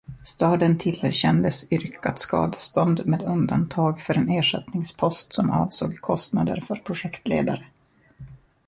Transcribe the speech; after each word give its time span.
Staden 0.25 0.77
tillerkändes 0.77 1.71
yrkat 1.71 2.19
skadestånd 2.19 3.05
med 3.05 3.21
undantag 3.21 4.01
för 4.01 4.17
en 4.17 4.29
ersättningspost 4.29 5.33
som 5.33 5.49
avsåg 5.51 5.99
kostnader 6.01 6.61
för 6.61 6.75
projektledare. 6.75 7.63